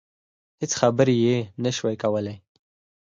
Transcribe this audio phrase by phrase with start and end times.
[0.61, 2.35] هېڅ خبرې يې نشوای کولای.